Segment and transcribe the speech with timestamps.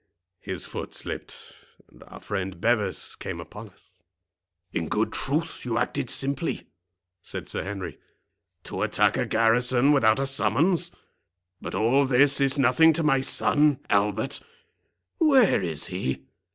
[0.39, 1.35] His foot slipped,
[1.87, 3.91] and our friend Bevis came upon us."
[4.73, 6.65] "In good truth, you acted simply,"
[7.21, 7.99] said Sir Henry,
[8.63, 10.89] "to attack a garrison without a summons.
[11.61, 16.23] But all this is nothing to my son, Albert—where is he?